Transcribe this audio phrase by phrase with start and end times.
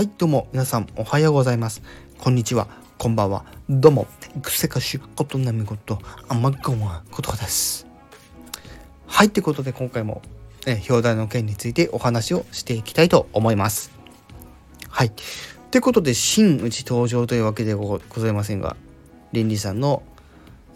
[0.00, 1.82] はい、どうも、皆さん、おはようございます。
[2.16, 3.44] こんにちは、こんばんは。
[3.68, 4.06] どうも、
[4.40, 7.86] くせかしことなみこと、あまがわことです。
[9.06, 10.22] はい、ってことで、今回も、
[10.64, 13.92] え表題の件についてお話をしていきたいと思います。
[14.88, 15.08] はい。
[15.08, 15.12] っ
[15.70, 18.76] てことで、新内登場というわけでございませんが、
[19.32, 20.02] リンリさんの、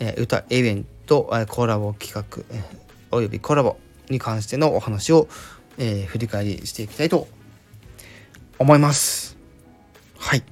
[0.00, 2.62] え歌イベント、えコラボ企画、え
[3.10, 3.78] およびコラボ
[4.10, 5.28] に関してのお話を、
[5.78, 7.43] えー、振り返りしていきたいと思います。
[10.18, 10.42] はい。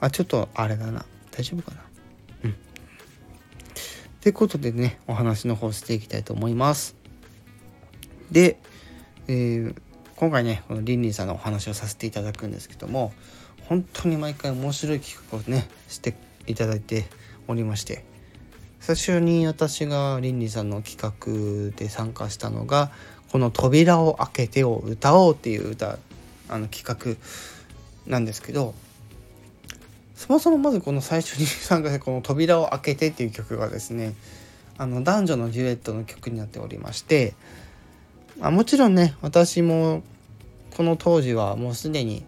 [0.00, 1.06] あ、ちょっとあれだな。
[1.30, 1.82] 大丈夫かな？
[2.44, 2.50] うん。
[2.50, 2.54] っ
[4.20, 6.96] てことでね、お話の方していきたいと思います。
[8.30, 8.58] で、
[9.28, 9.74] えー、
[10.16, 13.12] 今回ね、このリンリンさんのお話をさせていただくんですけども、
[13.68, 16.14] 本当に毎回面白い企画をね、して
[16.46, 17.06] いただいて
[17.48, 18.04] おりまして、
[18.80, 22.92] 最初に私がリンリンさんの企画で参加したのが、
[23.34, 25.98] この「扉を開けて」を歌おうっていう歌
[26.48, 27.16] あの企画
[28.08, 28.76] なんですけど
[30.14, 34.14] そもそもまずこの最初に参加したこの「扉を開けて」っていう曲がですね
[34.78, 37.34] あの男女のデュエットの曲になっておりまして
[38.40, 40.04] あもちろんね私も
[40.76, 42.24] この当時はもうすでに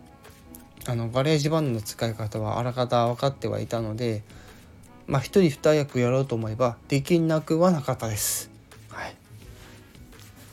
[0.86, 4.24] あのガレージバンドの使い方はあらかた分かってはいたので
[5.06, 8.55] まあ一人二役やろうと思えばできなくはなかったです。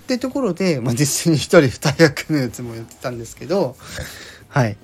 [0.03, 3.75] ってところで、まあ、実際に1人2役のやつもやってたんですけど
[4.49, 4.77] はい。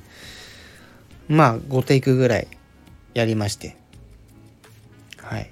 [1.28, 2.48] まあ5テイクぐらい
[3.14, 3.78] やりまして。
[5.18, 5.52] はい。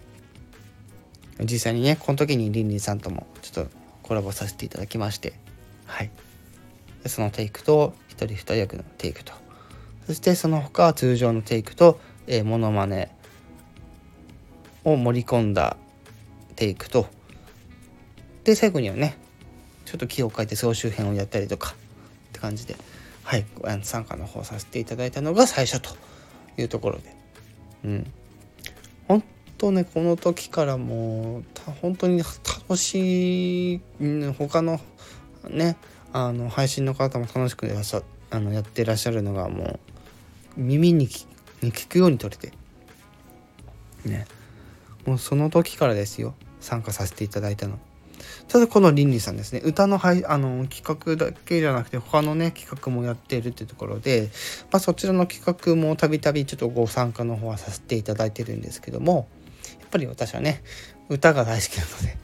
[1.41, 5.33] 実際にねこの時にリンリンさんともちょっとコラボさせていただきまして。
[5.85, 6.09] はい。
[7.05, 9.33] そのテイクと1人2役のテイクと。
[10.07, 13.13] そしてその他通常のテイクと、えー、モノマネ
[14.83, 15.77] を盛り込んだ
[16.55, 17.05] テイクと。
[18.45, 19.17] で最後にはね
[19.87, 22.75] ちょっと木を書いて総集編をやったりとかって感じで、
[23.23, 23.45] はい、
[23.83, 25.95] 参加の方させていただいたのが最初と
[26.57, 27.15] いうところで、
[27.85, 28.13] うん。
[29.07, 29.23] 本
[29.57, 31.43] 当ね、この時からもう、
[31.81, 33.81] 本当に楽しい、
[34.37, 34.81] 他の
[35.49, 35.77] ね、
[36.11, 39.79] あの、配信の方も楽しくやさあのやってらっしゃるのがもう、
[40.57, 42.51] 耳に聞くように取れて、
[44.03, 44.27] ね、
[45.05, 47.79] もうその時からですよ、参加させていただいたの。
[48.47, 49.61] ただこの倫理さんですね。
[49.63, 54.29] 歌のはいあの企画だけじゃなくて他のね企画もやってるっていうところで、
[54.71, 59.27] まあ、そちらの企画もたびたびちょっとご参加の方はさせていただいてるんですけども
[59.79, 60.63] やっぱり私はね
[61.09, 62.17] 歌が大好きなので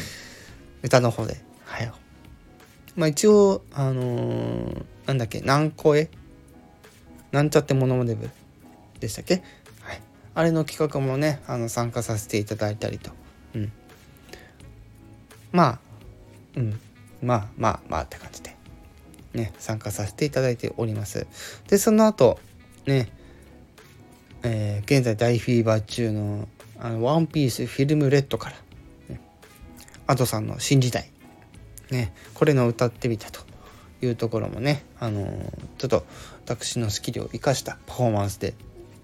[0.82, 1.92] 歌の方ではい。
[2.96, 6.10] まあ一応あのー、なんだっけ何声？
[7.32, 8.28] なんちゃってものまね部？
[8.98, 9.42] でしたっけ？
[9.80, 10.02] はい。
[10.34, 13.12] あれの企画もねあの参加させていただいたりと。
[13.54, 13.72] うん。
[15.52, 15.78] まあ
[16.56, 16.80] うん。
[17.22, 18.56] まあまあまあって感じで。
[19.34, 21.26] ね参加させていただいております。
[21.68, 22.38] でその後
[22.86, 23.08] ね
[24.42, 26.48] えー、現在大フィーバー中の
[26.80, 28.56] 「あのワンピースフィルムレッドから、
[29.14, 29.20] ね、
[30.06, 31.10] アドさんの「新時代」
[31.90, 33.40] ねこれの歌ってみたと
[34.00, 36.06] いうところもねあのー、ちょっと
[36.46, 38.54] 私のスキルを生かしたパフォーマンスで、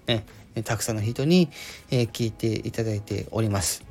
[0.07, 0.25] ね、
[0.63, 1.49] たくさんの人に、
[1.91, 3.86] えー、聞いていただいております。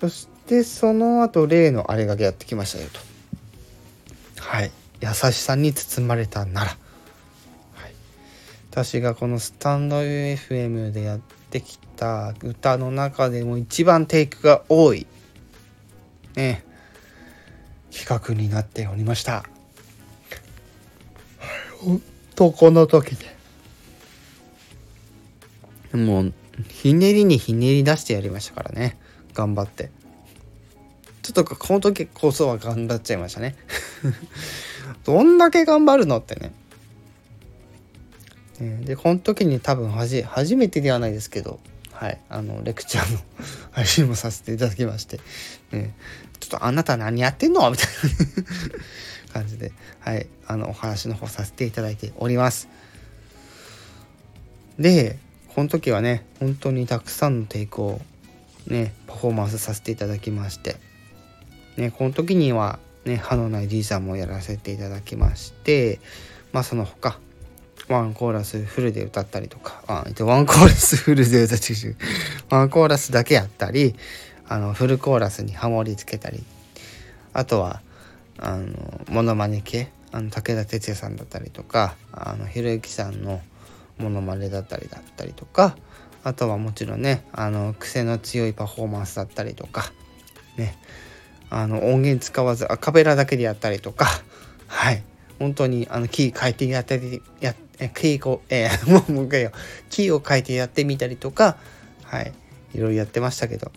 [0.00, 3.00] そしてその後例のあれがやってきましたよと。
[4.42, 4.70] はい。
[5.00, 6.70] 優しさに包まれたなら。
[6.70, 7.94] はい、
[8.70, 11.18] 私がこのスタンド UFM でやっ
[11.50, 15.06] てきた歌の中でも一番テイクが多い、
[16.36, 16.64] ね、
[17.92, 19.44] 企画になっておりました。
[21.80, 22.02] ほん
[22.34, 23.34] とこの時で。
[25.96, 26.32] もう、
[26.68, 28.96] ひねりにひねり出してやりましたからね。
[29.34, 29.90] 頑張って。
[31.22, 33.56] ちょっとこの時こそは頑張っちゃいましたね。
[35.04, 36.52] どんだけ頑張るのってね。
[38.58, 41.58] でこの時に多分はじ初めてではないですけど
[41.92, 43.20] はいあのレクチャーの
[43.72, 45.18] 配信もさせていただきまして、
[45.72, 45.94] ね、
[46.38, 47.86] ちょっとあなた何やってんのみたい
[49.26, 52.68] な 感じではいあのお話の方させていただいております。
[54.78, 55.18] で
[55.54, 58.00] この時はね本当にたくさんの抵抗
[58.66, 60.76] ねパフォーマンスさせていただきまして
[61.76, 66.00] ねこの時にはね歯のない D さんもやらせていただきまして
[66.52, 67.18] まあその他
[67.88, 71.96] ワンコーラスフルで歌ったりとかあワンコーラスフルで歌ってる
[72.50, 73.94] ワンコーラスだけやったり
[74.48, 76.42] あのフルコーラスにハモリつけたり
[77.32, 77.80] あとは
[78.38, 83.40] あのモノマネ系あの武田鉄矢さんだったりとかあのひろゆきさんの
[83.98, 85.76] モノマネだったりだったりとか
[86.22, 89.92] あとはもちろんねあの癖の強いパフォーマンスだったりとか
[90.56, 90.76] ね
[91.50, 94.06] あの音源使わずアカペラだけでやったりとか
[94.66, 95.02] はい。
[95.38, 99.52] 本当にあのキー変えてやったりやキーをえー、も うもう一回よ
[99.90, 101.56] キーを変えてやってみたりとか
[102.04, 102.32] はい。
[102.74, 103.70] いろいろやってましたけど。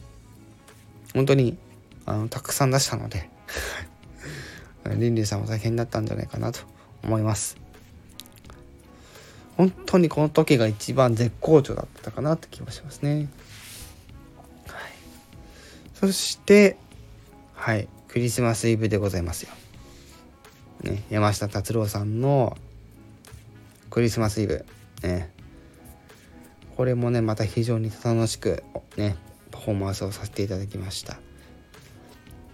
[1.14, 1.58] 本当に
[2.06, 3.30] あのたくさん出したので
[4.98, 6.60] リンリンさんも大変だったんじゃないかなと
[7.04, 7.58] 思います。
[9.58, 13.28] 本当にこの時が一番絶好調だったかなって気もしますね、
[14.68, 14.92] はい、
[15.96, 16.78] そして
[17.58, 17.90] はい。
[18.08, 19.50] クリスマスイブでございますよ、
[20.84, 22.58] ね、山下達郎さんの
[23.90, 24.66] クリスマスイブ。
[25.04, 25.30] ね。
[26.78, 28.64] これもねまた非常に楽しく
[28.96, 29.18] ね
[29.52, 31.18] パフォーマンスをさせていただきました。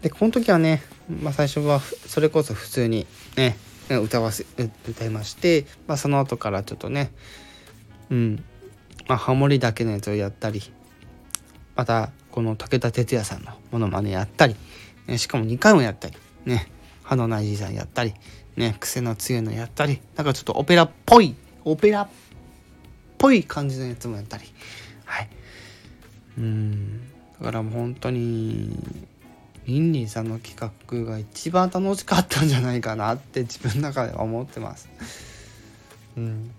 [0.01, 0.81] でこの時はね、
[1.21, 3.57] まあ、最初はそれこそ普通にね
[3.89, 4.45] 歌わせ
[4.87, 7.11] 歌いまして、まあ、その後からちょっとね
[8.09, 8.43] うん
[9.07, 10.61] まあハモリだけのやつをやったり
[11.75, 14.55] またこの武田鉄矢さんのものまねやったり、
[15.07, 16.15] ね、しかも2回もやったり
[16.45, 16.71] ね
[17.03, 18.13] 歯のないじいさんやったり
[18.55, 21.35] ね癖の強いのやったりなんかちょっとオペラっぽい
[21.65, 22.07] オペラっ
[23.23, 24.43] ぽい感じのやつもやったり。
[25.05, 25.29] はい。
[26.37, 27.07] うん。
[27.39, 28.77] だからもう本当に
[29.65, 34.89] リンリンさんの企画が一番楽しかったんじゃないかなって自分の中では思ってます。
[36.17, 36.51] うん、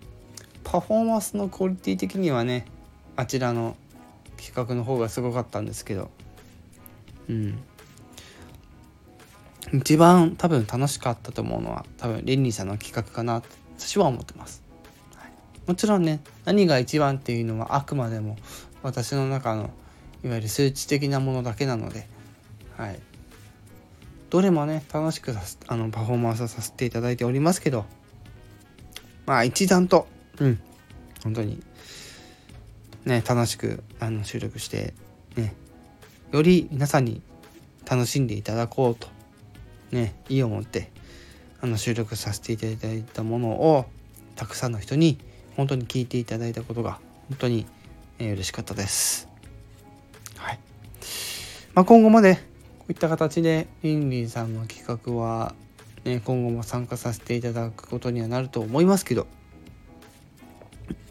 [0.64, 2.66] パフォーマンスのクオリティ的にはね
[3.16, 3.76] あちらの
[4.36, 6.10] 企画の方がすごかったんですけど、
[7.28, 7.58] うん、
[9.72, 13.48] 一番多分楽しかったと思うのは多分リンリンさんの企画かなって
[13.78, 14.62] 私は思ってます。
[15.14, 15.30] はい、
[15.68, 18.36] もちろんね何が一番っていうのはあくまでも
[18.82, 19.70] 私の中の
[20.24, 22.08] いわゆる数値的なものだけなので
[22.76, 22.98] はい、
[24.30, 25.34] どれもね楽しく
[25.68, 27.84] あのパフォーマンスさせていただいておりますけど
[29.26, 30.06] まあ一段と
[30.40, 30.60] うん
[31.22, 31.62] 本当に
[33.04, 34.94] ね楽しくあの収録して
[35.36, 35.54] ね
[36.32, 37.22] より皆さんに
[37.88, 39.08] 楽しんでいただこうと
[39.92, 40.90] ね意を持って
[41.60, 43.86] あの収録させていただいたものを
[44.36, 45.18] たくさんの人に
[45.56, 46.98] 本当に聞いていただいたことが
[47.28, 47.66] 本当に、
[48.18, 49.28] えー、嬉しかったです。
[50.36, 50.58] はい。
[51.72, 52.46] まあ、今後もね
[52.84, 55.54] こういった形でリンリンさんの企画は、
[56.04, 59.26] ね、今後も参加させていただくことにはなると思いますけど。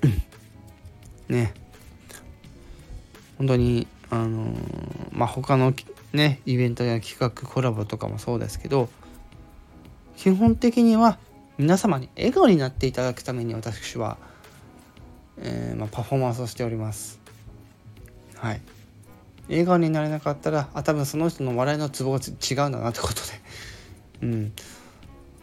[1.28, 1.52] ね。
[3.40, 4.58] 本当にあのー、
[5.12, 5.74] まあ他の
[6.14, 8.88] ねイベントや企画コラボとかもそうですけど
[10.16, 11.18] 基本的には
[11.58, 14.18] 皆様に笑顔になっていただくために私は、
[15.40, 17.20] えー、まあ、パフォーマンスをしております。
[18.36, 18.62] はい。
[19.50, 23.20] 笑顔になれなかったらあ多分その人の笑いのツボが違うんだなってことで。
[24.22, 24.54] うん。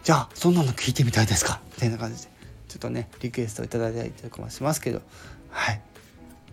[0.02, 1.60] じゃあそんなの聞いてみたいですか？
[1.74, 2.30] みたいな感じで。
[2.68, 5.02] ちょっとねリクエストいただいたりとかもしますけど。
[5.50, 5.80] はい。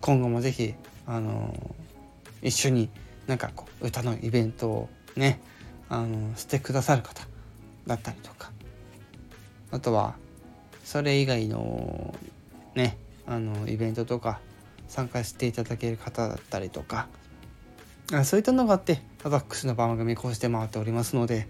[0.00, 0.74] 今後も是非
[1.06, 2.90] あのー、一緒に
[3.26, 5.40] なんかこう歌のイベントをね
[5.88, 7.26] あのしてくださる方
[7.86, 8.50] だったりとか。
[9.70, 10.16] あとは
[10.84, 12.14] それ以外の
[12.74, 14.40] ねあのイベントとか
[14.88, 17.08] 参加していただける方だったりとか。
[18.24, 21.46] そういったのがあってアバックスの番組こうして回っておりますので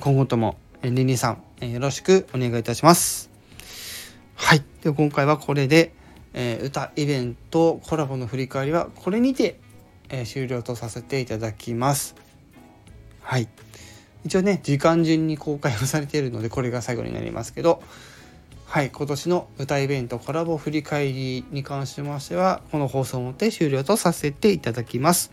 [0.00, 3.30] 今後ともリンリンさんよろしくお願いいたします。
[4.34, 4.64] はい。
[4.82, 5.92] で今回はこれで、
[6.32, 9.60] えー、歌イベントコラボの振り返りはこれにて、
[10.08, 12.16] えー、終了とさせていただきます。
[13.20, 13.48] はい。
[14.24, 17.82] 一応ね時間順に公開をされているのでこれが最後になりますけど
[18.72, 25.30] はい、今年の歌イベントコラボ振り返りに関しましては、この放送をもって終了とさせていただきます。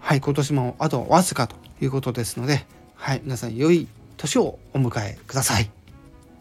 [0.00, 3.88] はい、今年もあとわずかということですので、はい、皆さん良い
[4.18, 5.70] 年をお迎えください。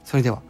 [0.04, 0.42] それでは、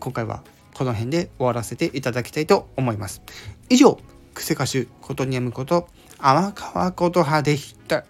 [0.00, 0.42] 今回は
[0.74, 3.22] この辺で終わらせていただきたいと思います。
[3.70, 4.00] 以上、
[4.34, 5.86] クセ歌手ことにやむこと、
[6.18, 8.04] 天川琴葉でした。